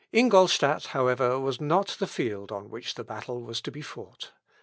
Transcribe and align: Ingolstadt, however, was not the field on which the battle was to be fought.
Ingolstadt, 0.11 0.87
however, 0.97 1.39
was 1.39 1.61
not 1.61 1.89
the 1.99 2.07
field 2.07 2.51
on 2.51 2.71
which 2.71 2.95
the 2.95 3.03
battle 3.03 3.43
was 3.43 3.61
to 3.61 3.69
be 3.69 3.83
fought. 3.83 4.31